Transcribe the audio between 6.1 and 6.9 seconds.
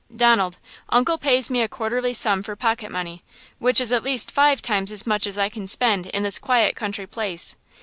this quiet